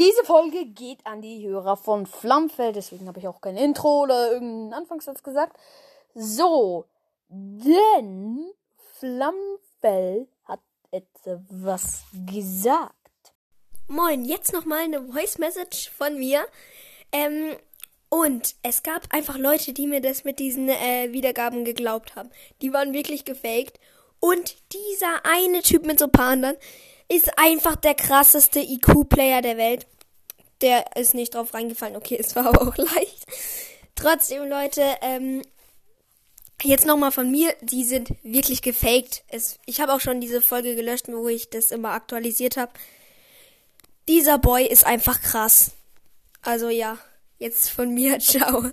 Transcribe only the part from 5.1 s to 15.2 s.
gesagt. So, denn Flammfeld hat etwas gesagt. Moin, jetzt nochmal eine